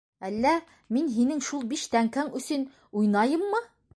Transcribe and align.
Әллә 0.27 0.53
мин 0.97 1.09
һинең 1.17 1.43
шул 1.49 1.67
биш 1.75 1.85
тәңкәң 1.95 2.33
өсөн 2.41 2.65
уйнайыммы? 3.03 3.63